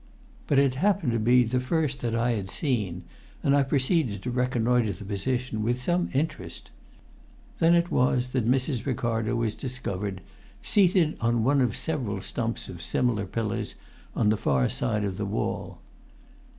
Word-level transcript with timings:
But 0.47 0.57
it 0.57 0.73
happened 0.73 1.11
to 1.11 1.19
be 1.19 1.43
the 1.43 1.59
first 1.59 1.99
that 2.01 2.15
I 2.15 2.31
had 2.31 2.49
seen, 2.49 3.03
and 3.43 3.55
I 3.55 3.61
proceeded 3.61 4.23
to 4.23 4.31
reconnoitre 4.31 4.93
the 4.93 5.05
position 5.05 5.61
with 5.61 5.79
some 5.79 6.09
interest. 6.11 6.71
Then 7.59 7.75
it 7.75 7.91
was 7.91 8.29
that 8.29 8.49
Mrs. 8.49 8.87
Ricardo 8.87 9.35
was 9.35 9.53
discovered, 9.53 10.21
seated 10.63 11.17
on 11.21 11.43
one 11.43 11.61
of 11.61 11.75
several 11.77 12.19
stumps 12.19 12.67
of 12.67 12.81
similar 12.81 13.27
pillars, 13.27 13.75
on 14.15 14.29
the 14.29 14.37
far 14.37 14.69
side 14.69 15.03
of 15.03 15.17
the 15.17 15.25
wall. 15.27 15.77